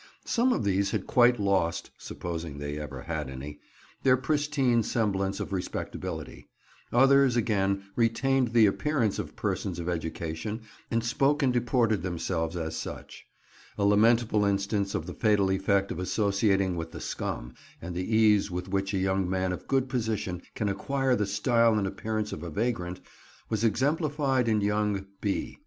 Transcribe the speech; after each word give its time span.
Some 0.25 0.51
of 0.51 0.63
these 0.63 0.89
had 0.89 1.05
quite 1.05 1.39
lost 1.39 1.91
(supposing 1.95 2.57
they 2.57 2.79
ever 2.79 3.03
had 3.03 3.29
any) 3.29 3.59
their 4.01 4.17
pristine 4.17 4.81
semblance 4.81 5.39
of 5.39 5.53
respectability; 5.53 6.47
others, 6.91 7.35
again, 7.35 7.83
retained 7.95 8.47
the 8.47 8.65
appearance 8.65 9.19
of 9.19 9.35
persons 9.35 9.77
of 9.77 9.87
education, 9.87 10.61
and 10.89 11.03
spoke 11.03 11.43
and 11.43 11.53
deported 11.53 12.01
themselves 12.01 12.57
as 12.57 12.75
such. 12.75 13.27
A 13.77 13.85
lamentable 13.85 14.43
instance 14.43 14.95
of 14.95 15.05
the 15.05 15.13
fatal 15.13 15.51
effect 15.51 15.91
of 15.91 15.99
associating 15.99 16.75
with 16.75 16.93
the 16.93 16.99
scum, 16.99 17.53
and 17.79 17.93
the 17.93 18.15
ease 18.15 18.49
with 18.49 18.67
which 18.69 18.95
a 18.95 18.97
young 18.97 19.29
man 19.29 19.51
of 19.51 19.67
good 19.67 19.87
position 19.87 20.41
can 20.55 20.67
acquire 20.67 21.15
the 21.15 21.27
style 21.27 21.77
and 21.77 21.85
appearance 21.85 22.33
of 22.33 22.41
a 22.41 22.49
vagrant, 22.49 22.99
was 23.49 23.63
exemplified 23.63 24.47
in 24.47 24.61
young 24.61 25.05
B—. 25.21 25.59